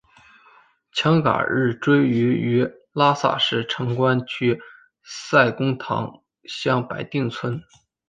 [0.91, 4.59] 强嘎日追位于拉萨市城关区
[5.03, 7.61] 蔡公堂乡白定村。